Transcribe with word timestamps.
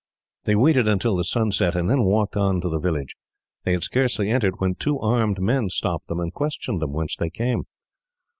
They 0.45 0.55
waited 0.55 0.87
until 0.87 1.15
the 1.15 1.23
sun 1.23 1.51
set, 1.51 1.75
and 1.75 1.87
then 1.87 2.01
walked 2.01 2.35
on 2.35 2.55
into 2.55 2.69
the 2.69 2.79
village. 2.79 3.15
They 3.65 3.73
had 3.73 3.83
scarcely 3.83 4.31
entered, 4.31 4.55
when 4.59 4.73
two 4.73 4.97
armed 4.97 5.39
men 5.39 5.69
stopped 5.69 6.07
them, 6.07 6.19
and 6.19 6.33
questioned 6.33 6.81
them 6.81 6.91
whence 6.91 7.15
they 7.15 7.29
came. 7.29 7.65